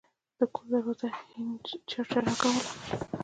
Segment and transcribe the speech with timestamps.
[0.37, 2.63] د کور دروازې هینج چرچره کوله.